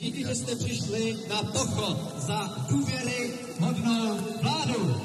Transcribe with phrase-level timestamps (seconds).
[0.00, 5.00] Díky, že jste přišli na pochod za důvěry hodnou vládu.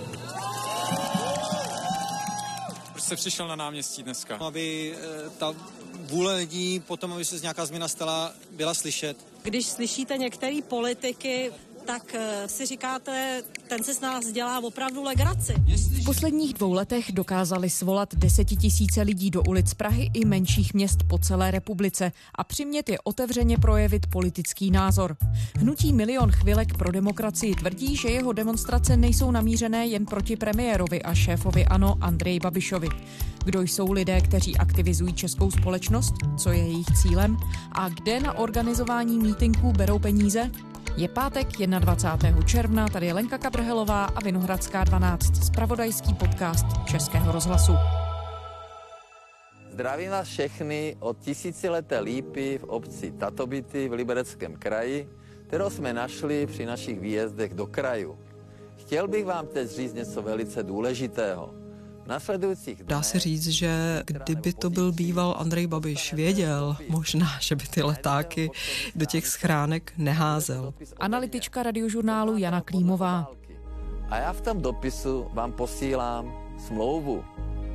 [2.92, 4.38] Proč jste přišel na náměstí dneska?
[4.38, 5.56] Aby eh, ta
[6.00, 9.18] vůle lidí potom, aby se z nějaká změna stala, byla slyšet.
[9.44, 11.52] Když slyšíte některé politiky,
[11.86, 15.54] tak eh, si říkáte, ten se s nás dělá opravdu legraci.
[16.02, 21.18] V posledních dvou letech dokázali svolat desetitisíce lidí do ulic Prahy i menších měst po
[21.18, 25.16] celé republice a přimět je otevřeně projevit politický názor.
[25.58, 31.14] Hnutí Milion chvilek pro demokracii tvrdí, že jeho demonstrace nejsou namířené jen proti premiérovi a
[31.14, 32.90] šéfovi ANO Andreji Babišovi.
[33.46, 37.38] Kdo jsou lidé, kteří aktivizují českou společnost, co je jejich cílem
[37.72, 40.52] a kde na organizování mítinků berou peníze?
[40.98, 42.42] Je pátek 21.
[42.42, 47.74] června, tady je Lenka Kabrhelová a Vinohradská 12, spravodajský podcast Českého rozhlasu.
[49.70, 55.10] Zdravím vás všechny od tisícileté lípy v obci Tatobity v Libereckém kraji,
[55.48, 58.20] kterou jsme našli při našich výjezdech do kraju.
[58.78, 61.63] Chtěl bych vám teď říct něco velice důležitého.
[62.84, 67.82] Dá se říct, že kdyby to byl býval Andrej Babiš věděl, možná, že by ty
[67.82, 68.52] letáky
[68.96, 70.74] do těch schránek neházel.
[70.98, 73.32] Analytička radiožurnálu Jana Klímová.
[74.10, 76.34] A já v tom dopisu vám posílám
[76.68, 77.24] smlouvu.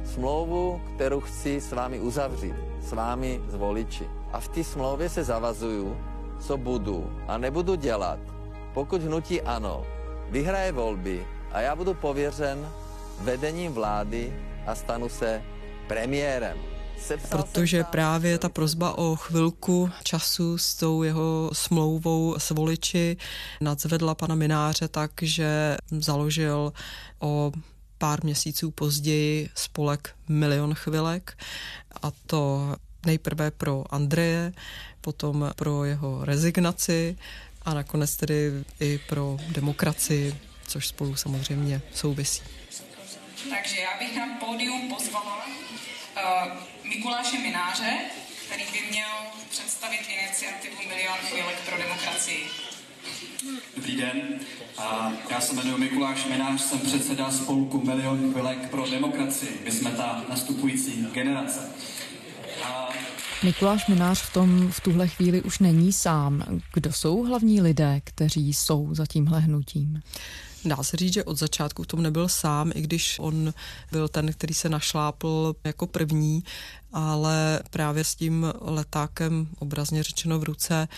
[0.05, 4.07] Smlouvu, kterou chci s vámi uzavřít, s vámi z voliči.
[4.33, 5.97] A v té smlouvě se zavazuju,
[6.41, 8.19] co budu a nebudu dělat,
[8.75, 9.85] pokud hnutí ano
[10.31, 12.69] vyhraje volby a já budu pověřen
[13.21, 14.33] vedením vlády
[14.67, 15.43] a stanu se
[15.87, 16.59] premiérem.
[17.29, 23.17] Protože právě ta prozba o chvilku času s tou jeho smlouvou s voliči
[23.61, 26.73] nadzvedla pana Mináře tak, že založil
[27.21, 27.53] o
[27.99, 31.39] pár měsíců později spolek Milion chvilek
[32.03, 32.75] a to
[33.07, 34.53] nejprve pro Andreje,
[35.01, 37.17] potom pro jeho rezignaci
[37.63, 40.35] a nakonec tedy i pro demokracii,
[40.69, 42.43] což spolu samozřejmě souvisí.
[43.51, 46.53] Takže já bych na pódium pozvala uh,
[46.85, 47.99] Mikuláše Mináře,
[48.47, 49.09] který by měl
[49.51, 52.47] představit iniciativu Milion chvílek pro demokracii.
[53.77, 54.41] Dobrý den,
[54.79, 59.61] a já se jmenuji Mikuláš Minář, jsem předseda spolku Milion chvílek pro demokracii.
[59.65, 61.71] My jsme ta nastupující generace.
[62.65, 62.89] A
[63.43, 66.45] Mikuláš Minář v tom v tuhle chvíli už není sám.
[66.75, 70.03] Kdo jsou hlavní lidé, kteří jsou za tímhle hnutím?
[70.65, 73.55] Dá se říct, že od začátku v tom nebyl sám, i když on
[73.93, 76.45] byl ten, který se našlápl jako první,
[76.93, 80.89] ale právě s tím letákem, obrazně řečeno v ruce,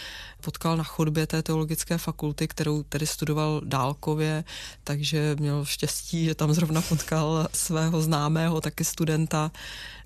[0.41, 4.45] potkal na chodbě té teologické fakulty, kterou tedy studoval dálkově,
[4.85, 9.51] takže měl štěstí, že tam zrovna potkal svého známého, taky studenta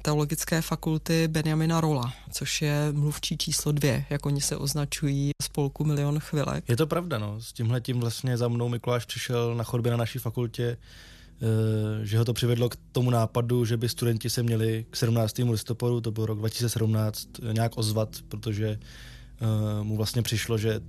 [0.04, 6.20] teologické fakulty Benjamina Rola, což je mluvčí číslo dvě, jak oni se označují spolku Milion
[6.20, 6.68] chvilek.
[6.68, 7.40] Je to pravda, no.
[7.40, 12.18] S tímhle tím vlastně za mnou Mikuláš přišel na chodbě na naší fakultě, eh, že
[12.18, 15.50] ho to přivedlo k tomu nápadu, že by studenti se měli k 17.
[15.50, 20.80] listopadu, to byl rok 2017, nějak ozvat, protože eh, mu vlastně přišlo, že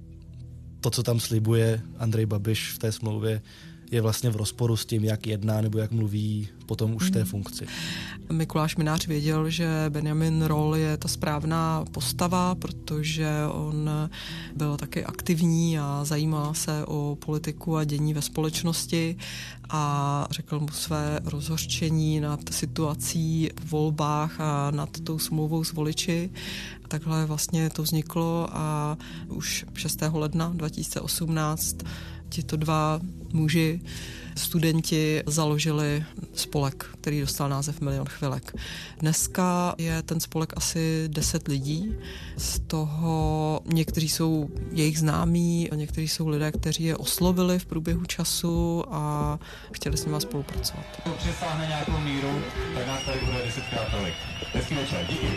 [0.81, 3.41] to, co tam slibuje Andrej Babiš v té smlouvě,
[3.91, 7.19] je vlastně v rozporu s tím, jak jedná nebo jak mluví potom už v té
[7.19, 7.27] mhm.
[7.27, 7.67] funkci.
[8.31, 13.89] Mikuláš Minář věděl, že Benjamin Roll je ta správná postava, protože on
[14.55, 19.17] byl taky aktivní a zajímá se o politiku a dění ve společnosti
[19.69, 26.29] a řekl mu své rozhořčení nad situací v volbách a nad tou smlouvou s voliči.
[26.87, 28.97] Takhle vlastně to vzniklo a
[29.27, 29.99] už 6.
[30.13, 31.77] ledna 2018
[32.29, 32.99] tito dva
[33.33, 33.81] muži,
[34.37, 38.55] studenti založili spolek, který dostal název Milion chvilek.
[38.99, 41.95] Dneska je ten spolek asi 10 lidí,
[42.37, 48.05] z toho někteří jsou jejich známí, a někteří jsou lidé, kteří je oslovili v průběhu
[48.05, 49.39] času a
[49.71, 50.85] chtěli s nimi spolupracovat.
[51.17, 52.41] Přesáhne nějakou míru,
[52.75, 54.13] tak nás tady bude desetkrát tolik.
[54.53, 55.27] Hezký večer, díky.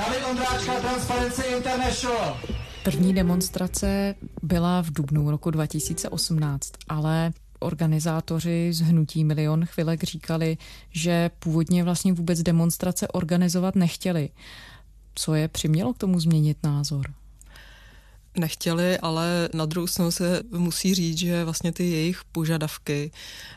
[0.00, 2.40] David Ondráčka, Transparency International.
[2.84, 10.56] První demonstrace byla v dubnu roku 2018, ale organizátoři z Hnutí Milion chvilek říkali,
[10.90, 14.28] že původně vlastně vůbec demonstrace organizovat nechtěli.
[15.14, 17.06] Co je přimělo k tomu změnit názor?
[18.36, 23.10] nechtěli, ale na druhou stranu se musí říct, že vlastně ty jejich požadavky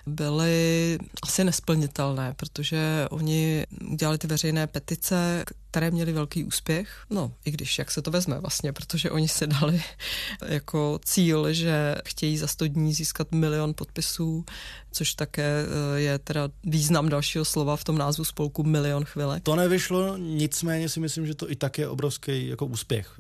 [0.08, 7.06] byly asi nesplnitelné, protože oni udělali ty veřejné petice, které měly velký úspěch.
[7.10, 9.84] No, i když, jak se to vezme vlastně, protože oni si dali
[10.46, 14.46] jako cíl, že chtějí za 100 dní získat milion podpisů,
[14.92, 19.44] což také eh, je teda význam dalšího slova v tom názvu spolku Milion chvilek.
[19.44, 23.20] To nevyšlo, nicméně si myslím, že to i tak je obrovský jako úspěch.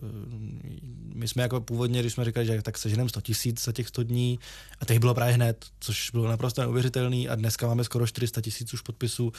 [1.13, 4.03] My jsme jako původně, když jsme říkali, že tak seženeme 100 tisíc za těch 100
[4.03, 4.39] dní
[4.79, 8.73] a těch bylo právě hned, což bylo naprosto neuvěřitelný a dneska máme skoro 400 tisíc
[8.73, 9.31] už podpisů.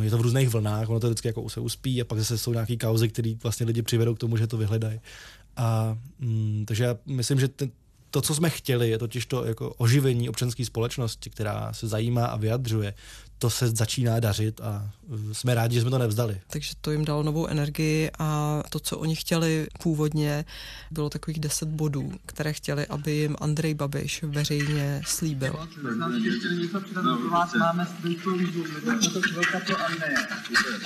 [0.00, 2.38] Eh, je to v různých vlnách, ono to vždycky jako se uspí a pak zase
[2.38, 5.00] jsou nějaký kauzy, které vlastně lidi přivedou k tomu, že to vyhledají.
[5.56, 7.70] A mm, takže já myslím, že ten,
[8.10, 12.36] to, co jsme chtěli, je totiž to jako oživení občanské společnosti, která se zajímá a
[12.36, 12.94] vyjadřuje
[13.40, 16.40] to se začíná dařit a uh, jsme rádi, že jsme to nevzdali.
[16.46, 20.44] Takže to jim dalo novou energii a to, co oni chtěli původně,
[20.90, 25.52] bylo takových deset bodů, které chtěli, aby jim Andrej Babiš veřejně slíbil.
[25.98, 26.18] máme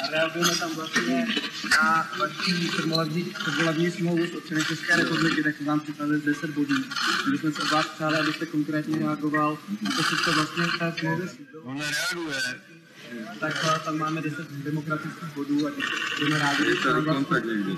[0.04, 1.26] a reagujeme tam vlastně
[1.80, 2.68] na vaší
[3.42, 6.74] předvolební smlouvu s občany České republiky, tak vám připravili 10 bodů.
[7.30, 10.92] My jsme se od vás přáli, abyste konkrétně reagoval na to, co vlastně v té
[11.00, 11.28] smlouvě
[11.64, 12.36] On nereaguje,
[13.40, 15.70] tak tam máme 10 demokratických bodů a
[16.18, 16.64] budeme rádi.
[16.68, 17.76] Je tady kontakt někdy.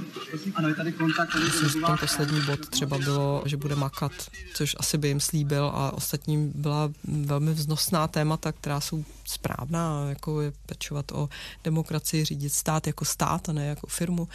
[0.54, 1.32] Ano, je tady kontakt.
[1.32, 4.12] Tady Myslím, ten poslední bod třeba bylo, že bude makat,
[4.54, 10.40] což asi by jim slíbil a ostatním byla velmi vznosná témata, která jsou správná, jako
[10.40, 11.28] je pečovat o
[11.64, 14.28] demokracii, řídit stát jako stát a ne jako firmu.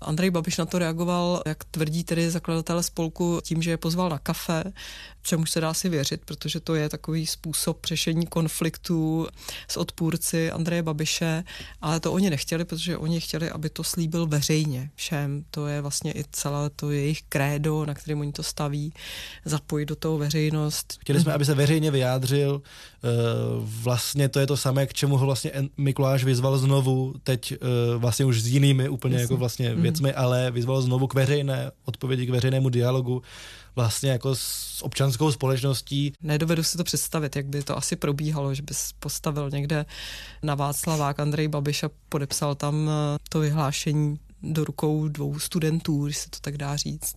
[0.00, 4.18] Andrej Babiš na to reagoval, jak tvrdí tedy zakladatel spolku, tím, že je pozval na
[4.18, 4.64] kafe,
[5.22, 9.26] čemu se dá si věřit, protože to je takový způsob řešení konfliktů
[9.68, 11.44] s odpůrci Andreje Babiše,
[11.80, 15.44] ale to oni nechtěli, protože oni chtěli, aby to slíbil veřejně všem.
[15.50, 18.92] To je vlastně i celé to jejich krédo, na kterém oni to staví,
[19.44, 20.98] zapojit do toho veřejnost.
[21.00, 22.62] Chtěli jsme, aby se veřejně vyjádřil.
[23.04, 23.08] Eh,
[24.24, 27.56] vlastně to je to samé, k čemu ho vlastně Mikuláš vyzval znovu, teď eh,
[27.98, 29.82] vlastně už s jinými úplně jako vlastně mhm.
[29.82, 33.22] věcmi, ale vyzval znovu k veřejné odpovědi, k veřejnému dialogu
[33.76, 36.12] vlastně jako s občanskou společností.
[36.22, 39.86] Nedovedu si to představit, jak by to asi probíhalo, že bys postavil někde
[40.42, 46.18] na Václavák Andrej Babiš a podepsal tam eh, to vyhlášení do rukou dvou studentů, když
[46.18, 47.16] se to tak dá říct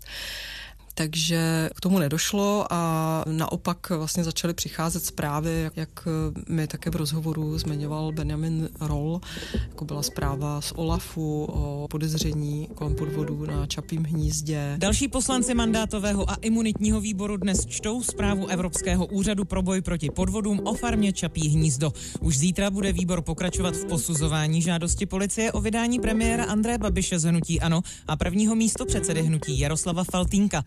[0.97, 6.07] takže k tomu nedošlo a naopak vlastně začaly přicházet zprávy, jak
[6.49, 9.21] mi také v rozhovoru zmiňoval Benjamin Roll,
[9.69, 14.75] jako byla zpráva z OLAFu o podezření kolem podvodu na Čapím hnízdě.
[14.77, 20.59] Další poslanci mandátového a imunitního výboru dnes čtou zprávu Evropského úřadu pro boj proti podvodům
[20.63, 21.93] o farmě Čapí hnízdo.
[22.19, 27.23] Už zítra bude výbor pokračovat v posuzování žádosti policie o vydání premiéra André Babiše z
[27.23, 30.63] Hnutí Ano a prvního místo předsedy Hnutí Jaroslava Faltínka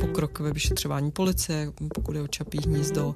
[0.00, 3.14] pokrok ve vyšetřování policie, pokud je o Čapí hnízdo.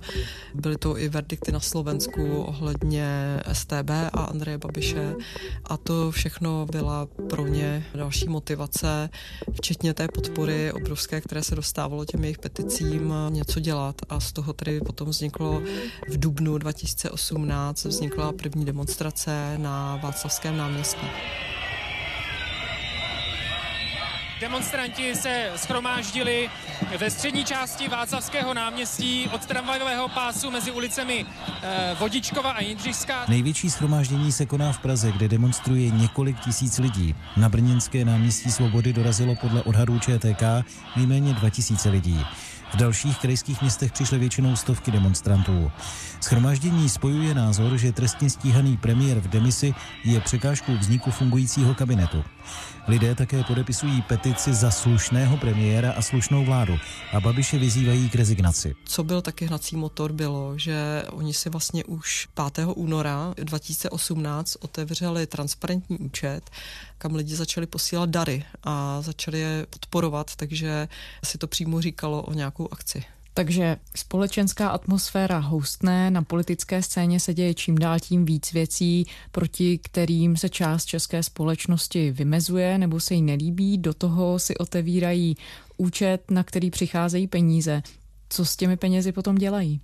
[0.55, 5.15] Byly to i verdikty na Slovensku ohledně STB a Andreje Babiše
[5.65, 9.11] a to všechno byla pro ně další motivace,
[9.53, 14.53] včetně té podpory obrovské, které se dostávalo těm jejich peticím, něco dělat a z toho
[14.53, 15.63] tedy potom vzniklo
[16.09, 21.07] v dubnu 2018 vznikla první demonstrace na Václavském náměstí.
[24.45, 26.51] Demonstranti se schromáždili
[26.99, 31.27] ve střední části Václavského náměstí od tramvajového pásu mezi ulicemi
[31.63, 33.25] eh, Vodičkova a Jindřišská.
[33.29, 37.15] Největší schromáždění se koná v Praze, kde demonstruje několik tisíc lidí.
[37.37, 40.43] Na Brněnské náměstí Svobody dorazilo podle odhadů ČTK
[40.97, 42.21] nejméně 2000 lidí.
[42.75, 45.73] V dalších krajských městech přišly většinou stovky demonstrantů.
[46.21, 49.75] Schromáždění spojuje názor, že trestně stíhaný premiér v demisi
[50.05, 52.25] je překážkou vzniku fungujícího kabinetu.
[52.89, 56.79] Lidé také podepisují petici za slušného premiéra a slušnou vládu
[57.13, 58.75] a Babiše vyzývají k rezignaci.
[58.85, 62.67] Co byl taky hnací motor, bylo, že oni si vlastně už 5.
[62.75, 66.51] února 2018 otevřeli transparentní účet,
[66.99, 70.89] kam lidi začali posílat dary a začali je podporovat, takže
[71.25, 73.05] si to přímo říkalo o nějakou akci.
[73.37, 79.79] Takže společenská atmosféra houstné, na politické scéně se děje čím dál tím víc věcí, proti
[79.79, 85.37] kterým se část české společnosti vymezuje nebo se jí nelíbí, do toho si otevírají
[85.77, 87.83] účet, na který přicházejí peníze.
[88.29, 89.81] Co s těmi penězi potom dělají?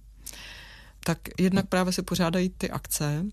[1.05, 3.25] Tak jednak právě se pořádají ty akce,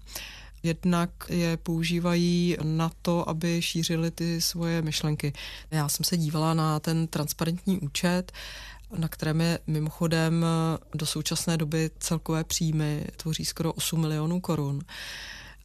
[0.63, 5.33] jednak je používají na to, aby šířili ty svoje myšlenky.
[5.71, 8.31] Já jsem se dívala na ten transparentní účet
[8.97, 10.45] na kterém je mimochodem
[10.93, 14.81] do současné doby celkové příjmy tvoří skoro 8 milionů korun.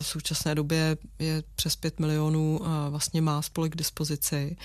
[0.03, 4.57] V současné době je přes 5 milionů vlastně má spolek k dispozici.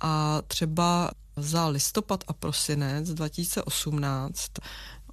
[0.00, 4.50] A třeba Za listopad a prosinec 2018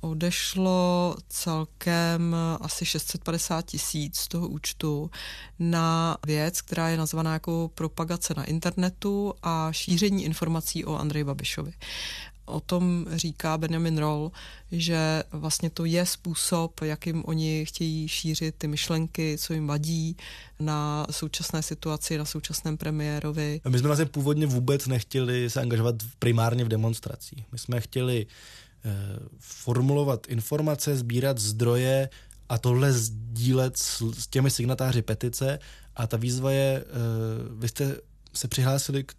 [0.01, 5.12] odešlo celkem asi 650 tisíc z toho účtu
[5.60, 11.74] na věc, která je nazvaná jako propagace na internetu a šíření informací o Andreji Babišovi.
[12.46, 14.32] O tom říká Benjamin Roll,
[14.72, 20.18] že vlastně to je způsob, jakým oni chtějí šířit ty myšlenky, co jim vadí
[20.60, 23.62] na současné situaci, na současném premiérovi.
[23.70, 27.46] My jsme vlastně původně vůbec nechtěli se angažovat primárně v demonstracích.
[27.51, 28.25] My jsme chtěli
[29.40, 32.10] formulovat informace, sbírat zdroje
[32.50, 35.60] a tohle sdílet s, s těmi signatáři petice.
[35.96, 36.86] A ta výzva je, eh,
[37.60, 37.96] vy jste
[38.34, 39.14] se přihlásili k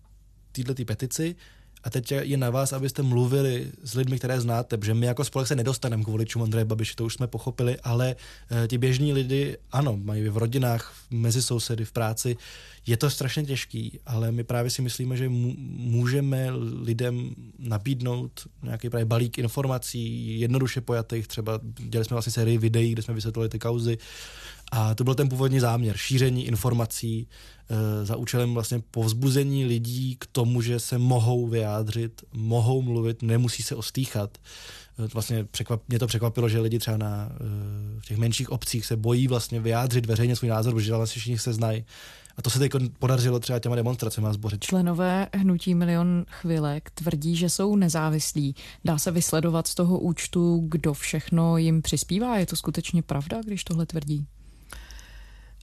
[0.52, 1.36] této petici,
[1.84, 5.48] a teď je na vás, abyste mluvili s lidmi, které znáte, protože my jako spolek
[5.48, 8.16] se nedostaneme k voličům Andreje Babiše, to už jsme pochopili, ale
[8.64, 12.36] e, ti běžní lidi, ano, mají v rodinách, mezi sousedy, v práci.
[12.86, 16.50] Je to strašně těžký, ale my právě si myslíme, že můžeme
[16.82, 23.02] lidem nabídnout nějaký právě balík informací, jednoduše pojatých, třeba dělali jsme vlastně sérii videí, kde
[23.02, 23.98] jsme vysvětlovali ty kauzy,
[24.70, 27.28] a to byl ten původní záměr, šíření informací
[27.70, 33.62] e, za účelem vlastně povzbuzení lidí k tomu, že se mohou vyjádřit, mohou mluvit, nemusí
[33.62, 34.38] se ostýchat.
[35.04, 38.86] E, vlastně překvap, mě to překvapilo, že lidi třeba na, e, v těch menších obcích
[38.86, 41.84] se bojí vlastně vyjádřit veřejně svůj názor, protože vlastně všichni se znají.
[42.36, 44.64] A to se teď podařilo třeba těma demonstracemi zbořit.
[44.64, 48.54] Členové hnutí Milion chvilek tvrdí, že jsou nezávislí.
[48.84, 52.38] Dá se vysledovat z toho účtu, kdo všechno jim přispívá.
[52.38, 54.26] Je to skutečně pravda, když tohle tvrdí?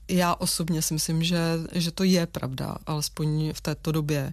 [0.08, 1.38] Já osobně si myslím, že,
[1.72, 4.32] že to je pravda, alespoň v této době.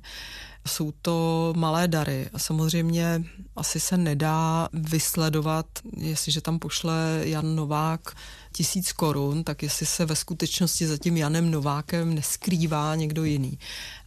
[0.67, 3.23] Jsou to malé dary a samozřejmě
[3.55, 5.65] asi se nedá vysledovat,
[5.97, 8.15] jestliže tam pošle Jan Novák
[8.51, 13.59] tisíc korun, tak jestli se ve skutečnosti za tím Janem Novákem neskrývá někdo jiný.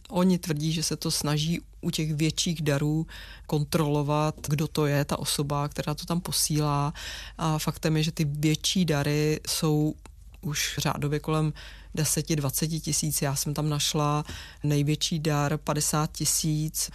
[0.09, 3.07] Oni tvrdí, že se to snaží u těch větších darů
[3.47, 6.93] kontrolovat, kdo to je, ta osoba, která to tam posílá.
[7.37, 9.93] A faktem je, že ty větší dary jsou
[10.47, 11.53] už řádově kolem
[11.95, 13.21] 10-20 tisíc.
[13.21, 14.25] Já jsem tam našla
[14.63, 16.89] největší dar 50 tisíc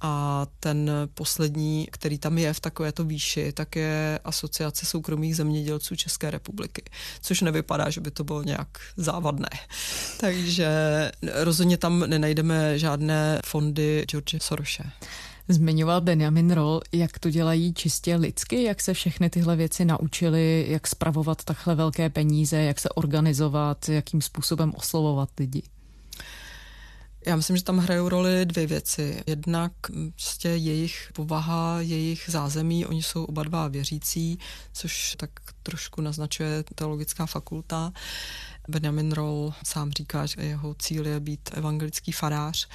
[0.00, 6.30] a ten poslední, který tam je v takovéto výši, tak je Asociace soukromých zemědělců České
[6.30, 6.82] republiky,
[7.20, 9.48] což nevypadá, že by to bylo nějak závadné.
[10.20, 10.70] Takže
[11.34, 14.90] rozhodně tam nenajdeme žádné fondy George Soroshe.
[15.48, 20.86] Zmiňoval Benjamin Roll, jak to dělají čistě lidsky, jak se všechny tyhle věci naučili, jak
[20.86, 25.62] spravovat takhle velké peníze, jak se organizovat, jakým způsobem oslovovat lidi.
[27.26, 29.22] Já myslím, že tam hrajou roli dvě věci.
[29.26, 29.72] Jednak
[30.14, 34.38] prostě jejich povaha, jejich zázemí, oni jsou oba dva věřící,
[34.72, 35.30] což tak
[35.62, 37.92] trošku naznačuje teologická fakulta.
[38.68, 42.68] Benjamin Roll sám říká, že jeho cíl je být evangelický farář.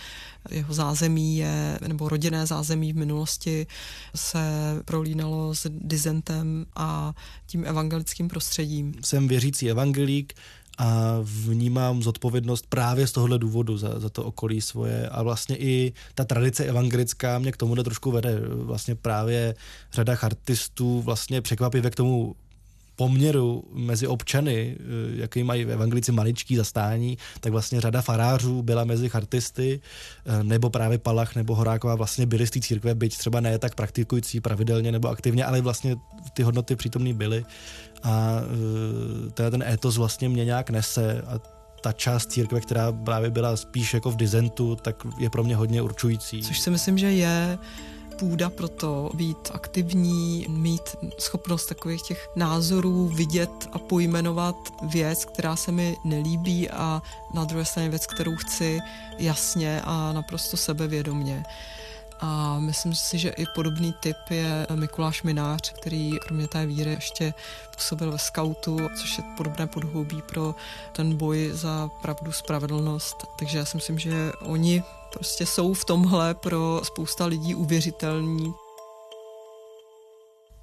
[0.49, 3.67] Jeho zázemí je, nebo rodinné zázemí v minulosti
[4.15, 4.39] se
[4.85, 7.13] prolínalo s dizentem a
[7.45, 8.93] tím evangelickým prostředím.
[9.03, 10.33] Jsem věřící evangelík,
[10.77, 15.93] a vnímám zodpovědnost právě z tohohle důvodu za, za to okolí svoje a vlastně i
[16.15, 18.39] ta tradice evangelická mě k tomu trošku vede.
[18.47, 19.55] Vlastně právě
[19.93, 22.35] řada chartistů vlastně překvapivě k tomu
[22.95, 24.83] poměru mezi občany, eh,
[25.21, 29.79] jaký mají evangelici maličký zastání, tak vlastně řada farářů byla mezi chartisty,
[30.25, 33.75] eh, nebo právě Palach nebo Horáková vlastně byli z té církve, byť třeba ne tak
[33.75, 35.95] praktikující pravidelně nebo aktivně, ale vlastně
[36.33, 37.45] ty hodnoty přítomné byly.
[38.03, 38.39] A
[39.37, 41.39] eh, ten étos vlastně mě nějak nese a
[41.81, 45.81] ta část církve, která právě byla spíš jako v dizentu, tak je pro mě hodně
[45.81, 46.41] určující.
[46.41, 47.57] Což si myslím, že je
[48.19, 55.55] půda pro to být aktivní, mít schopnost takových těch názorů vidět a pojmenovat věc, která
[55.55, 57.01] se mi nelíbí a
[57.33, 58.79] na druhé straně věc, kterou chci
[59.17, 61.43] jasně a naprosto sebevědomně.
[62.19, 67.33] A myslím si, že i podobný typ je Mikuláš Minář, který kromě té víry ještě
[67.75, 70.55] působil ve skautu, což je podobné podhoubí pro
[70.91, 73.15] ten boj za pravdu, spravedlnost.
[73.39, 78.53] Takže já si myslím, že oni prostě jsou v tomhle pro spousta lidí uvěřitelní.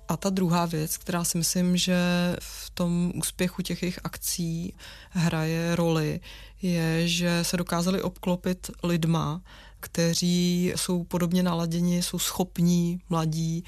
[0.09, 1.97] A ta druhá věc, která si myslím, že
[2.41, 4.75] v tom úspěchu těch jejich akcí
[5.11, 6.21] hraje roli,
[6.63, 9.43] je, že se dokázali obklopit lidma,
[9.81, 13.65] kteří jsou podobně naladěni, jsou schopní, mladí,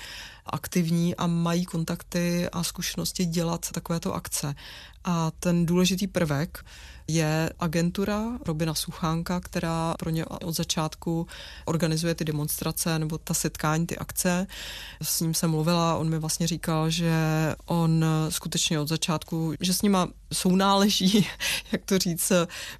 [0.46, 4.54] aktivní a mají kontakty a zkušenosti dělat takovéto akce.
[5.04, 6.64] A ten důležitý prvek
[7.08, 11.26] je agentura Robina Suchánka, která pro ně od začátku
[11.64, 14.46] organizuje ty demonstrace nebo ta setkání, ty akce.
[15.02, 17.12] S ním jsem mluvila, on mi vlastně říkal, že
[17.66, 21.26] on skutečně od začátku, že s nima sounáleží,
[21.72, 22.32] jak to říct,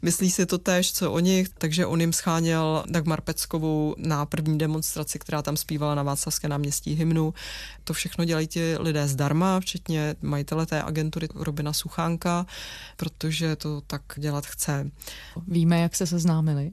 [0.02, 4.58] myslí si to též, co o nich, takže on jim scháněl Dagmar Peckovou na první
[4.58, 7.34] demonstraci, která tam zpívala na Václavské náměstí hymnu.
[7.84, 12.46] To všechno dělají ti lidé zdarma, včetně majitele té agentury Robina Suchánka,
[12.96, 14.90] protože to tak dělat chce.
[15.46, 16.72] Víme, jak se seznámili?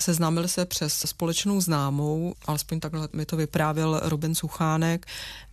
[0.00, 5.06] Seznámili se přes společnou známou, alespoň takhle mi to vyprávěl Robin Suchánek,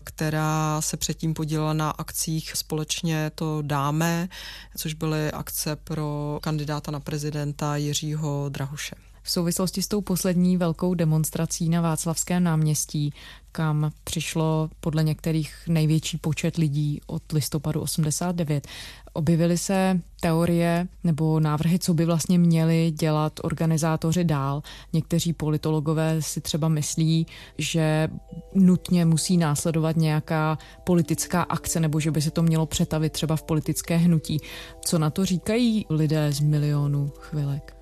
[0.04, 4.30] která se předtím podílela na akcích společně to dáme,
[4.78, 8.96] což byly akce pro kandidáta na prezidenta Jiřího Drahuše.
[9.28, 13.14] V souvislosti s tou poslední velkou demonstrací na Václavském náměstí,
[13.52, 18.68] kam přišlo podle některých největší počet lidí od listopadu 89,
[19.14, 24.64] objevily se teorie nebo návrhy, co by vlastně měli dělat organizátoři dál.
[24.94, 28.08] Někteří politologové si třeba myslí, že
[28.56, 33.44] nutně musí následovat nějaká politická akce nebo že by se to mělo přetavit třeba v
[33.44, 34.40] politické hnutí.
[34.86, 37.77] Co na to říkají lidé z milionu chvilek?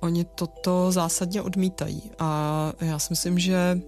[0.00, 3.80] Oni toto zásadně odmítají a já si myslím, že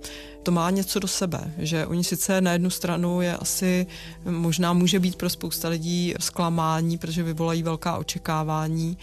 [0.42, 3.86] to má něco do sebe, že oni sice na jednu stranu je asi,
[4.24, 8.98] možná může být pro spousta lidí zklamání, protože vyvolají velká očekávání,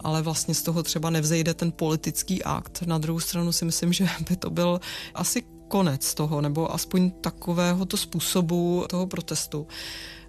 [0.00, 2.82] ale vlastně z toho třeba nevzejde ten politický akt.
[2.86, 4.80] Na druhou stranu si myslím, že by to byl
[5.14, 9.66] asi konec toho, nebo aspoň takovéhoto způsobu toho protestu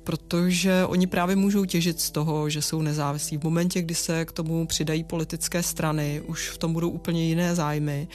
[0.07, 3.37] protože oni právě můžou těžit z toho, že jsou nezávislí.
[3.37, 7.55] V momentě, kdy se k tomu přidají politické strany, už v tom budou úplně jiné
[7.55, 8.07] zájmy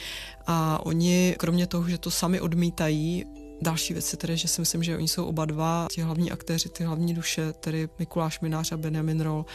[0.47, 3.25] a oni, kromě toho, že to sami odmítají,
[3.61, 6.69] Další věc je tedy, že si myslím, že oni jsou oba dva, ti hlavní aktéři,
[6.69, 9.45] ty hlavní duše, tedy Mikuláš Minář a Benjamin Roll,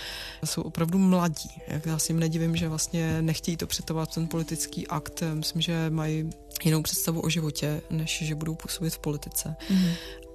[0.44, 1.50] jsou opravdu mladí.
[1.68, 5.22] Jak já si jim nedivím, že vlastně nechtějí to přetovat ten politický akt.
[5.34, 6.30] Myslím, že mají
[6.64, 9.56] jinou představu o životě, než že budou působit v politice.
[9.70, 9.90] Mm.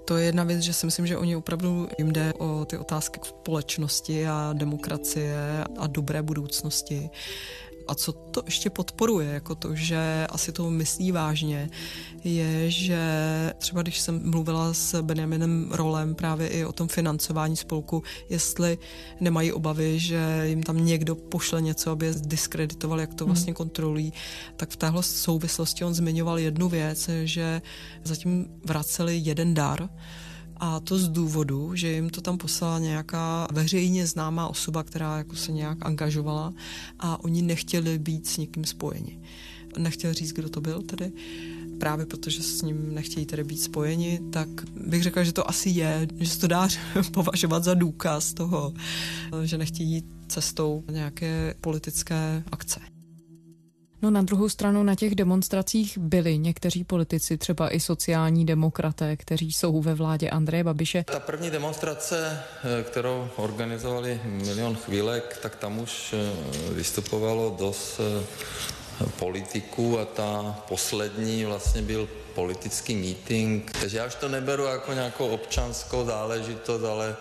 [0.05, 3.19] To je jedna věc, že si myslím, že oni opravdu jim jde o ty otázky
[3.24, 7.10] společnosti a demokracie a dobré budoucnosti.
[7.88, 11.70] A co to ještě podporuje, jako to, že asi to myslí vážně,
[12.24, 13.00] je, že
[13.58, 18.78] třeba když jsem mluvila s Benjaminem Rolem právě i o tom financování spolku, jestli
[19.20, 23.34] nemají obavy, že jim tam někdo pošle něco, aby je diskreditoval, jak to hmm.
[23.34, 24.13] vlastně kontrolují,
[24.56, 27.62] tak v téhle souvislosti on zmiňoval jednu věc, že
[28.04, 29.90] zatím vraceli jeden dar,
[30.65, 35.36] a to z důvodu, že jim to tam poslala nějaká veřejně známá osoba, která jako
[35.36, 36.53] se nějak angažovala
[37.00, 39.20] a oni nechtěli být s někým spojeni.
[39.77, 41.12] Nechtěl říct, kdo to byl tedy,
[41.79, 44.47] právě protože s ním nechtějí tedy být spojeni, tak
[44.88, 46.67] bych řekla, že to asi je, že se to dá
[47.12, 48.73] považovat za důkaz toho,
[49.43, 52.92] že nechtějí jít cestou nějaké politické akce.
[54.04, 59.52] No na druhou stranu na těch demonstracích byli někteří politici, třeba i sociální demokraté, kteří
[59.54, 61.04] jsou ve vládě Andreje Babiše.
[61.04, 62.39] Ta první demonstrace,
[62.80, 70.56] eh, kterou organizovali Milion chvílek, tak tam už eh, vystupovalo dost eh, politiků a ta
[70.68, 73.72] poslední vlastně byl politický meeting.
[73.82, 77.16] Takže já už to neberu jako nějakou občanskou záležitost, ale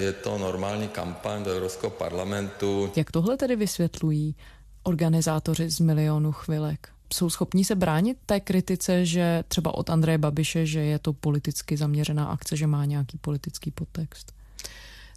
[0.00, 2.92] je to normální kampaň do Evropského parlamentu.
[2.96, 4.34] Jak tohle tedy vysvětlují
[4.84, 6.88] organizátoři z milionu chvilek?
[7.12, 11.76] Jsou schopní se bránit té kritice, že třeba od Andreje Babiše, že je to politicky
[11.76, 14.32] zaměřená akce, že má nějaký politický podtext?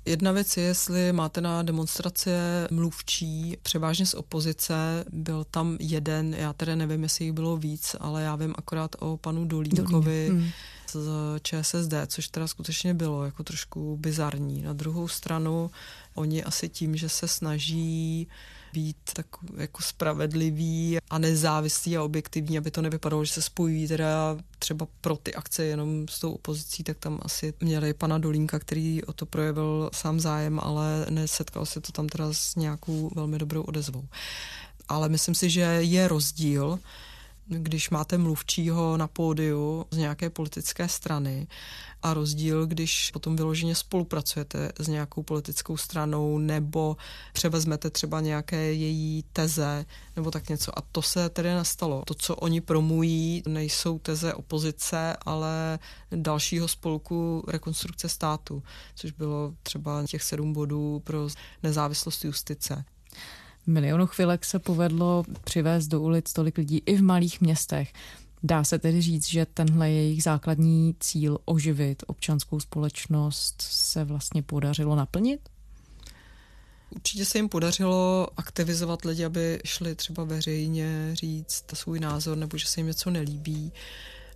[0.08, 2.32] Jedna věc je, jestli máte na demonstrace
[2.72, 8.24] mluvčí, převážně z opozice, byl tam jeden, já tedy nevím, jestli jich bylo víc, ale
[8.24, 10.50] já vím akorát o panu Dolínkovi hmm.
[10.92, 11.10] z
[11.42, 14.62] ČSSD, což teda skutečně bylo jako trošku bizarní.
[14.62, 15.72] Na druhou stranu,
[16.16, 18.28] oni asi tím, že se snaží
[18.78, 19.26] být tak
[19.58, 25.16] jako spravedlivý a nezávislý a objektivní, aby to nevypadalo, že se spojují teda třeba pro
[25.16, 29.26] ty akce jenom s tou opozicí, tak tam asi měli pana Dolínka, který o to
[29.26, 34.04] projevil sám zájem, ale nesetkal se to tam teda s nějakou velmi dobrou odezvou.
[34.90, 36.80] Ale myslím si, že je rozdíl,
[37.48, 41.48] když máte mluvčího na pódiu z nějaké politické strany
[42.04, 46.98] a rozdíl, když potom vyloženě spolupracujete s nějakou politickou stranou nebo
[47.34, 50.80] převezmete třeba nějaké její teze nebo tak něco.
[50.80, 52.04] A to se tedy nestalo.
[52.06, 55.80] To, co oni promují, nejsou teze opozice, ale
[56.12, 58.64] dalšího spolku rekonstrukce státu,
[58.96, 61.28] což bylo třeba těch sedm bodů pro
[61.64, 62.86] nezávislost justice.
[63.68, 67.94] Milionu chvilek se povedlo přivést do ulic tolik lidí i v malých městech.
[68.44, 74.96] Dá se tedy říct, že tenhle jejich základní cíl oživit občanskou společnost se vlastně podařilo
[74.96, 75.50] naplnit?
[76.90, 82.68] Určitě se jim podařilo aktivizovat lidi, aby šli třeba veřejně říct svůj názor nebo že
[82.68, 83.72] se jim něco nelíbí.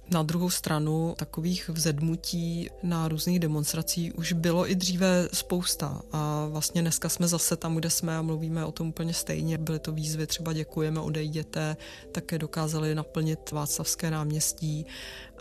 [0.09, 6.01] Na druhou stranu takových vzedmutí na různých demonstracích už bylo i dříve spousta.
[6.11, 9.57] A vlastně dneska jsme zase tam, kde jsme a mluvíme o tom úplně stejně.
[9.57, 11.77] Byly to výzvy, třeba děkujeme, odejděte,
[12.11, 14.85] také dokázali naplnit Václavské náměstí.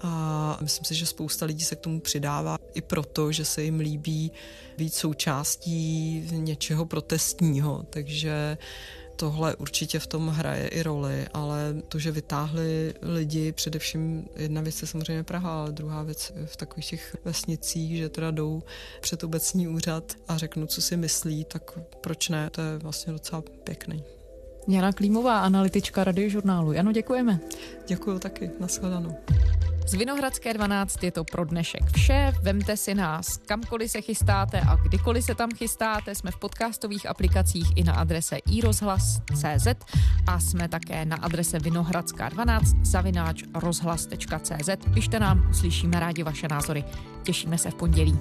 [0.02, 3.80] A myslím si, že spousta lidí se k tomu přidává i proto, že se jim
[3.80, 4.32] líbí
[4.78, 8.58] být součástí něčeho protestního, takže
[9.20, 14.82] tohle určitě v tom hraje i roli, ale to, že vytáhli lidi, především jedna věc
[14.82, 18.62] je samozřejmě Praha, ale druhá věc v takových těch vesnicích, že teda jdou
[19.00, 23.42] před obecní úřad a řeknu, co si myslí, tak proč ne, to je vlastně docela
[23.64, 24.04] pěkný.
[24.68, 26.72] Jana Klímová, analytička radiožurnálu.
[26.72, 27.40] Jano, děkujeme.
[27.88, 29.16] Děkuji taky, nashledanou.
[29.90, 32.32] Z Vinohradské 12 je to pro dnešek vše.
[32.42, 36.14] Vemte si nás kamkoliv se chystáte a kdykoliv se tam chystáte.
[36.14, 39.66] Jsme v podcastových aplikacích i na adrese iRozhlas.cz
[40.26, 44.70] a jsme také na adrese Vinohradská 12 zavináč rozhlas.cz.
[44.94, 46.84] Pište nám, uslyšíme rádi vaše názory.
[47.22, 48.18] Těšíme se v pondělí.